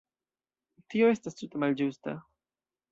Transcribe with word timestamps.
Tio 0.95 1.11
estas 1.17 1.39
tute 1.43 1.63
malĝusta. 1.67 2.19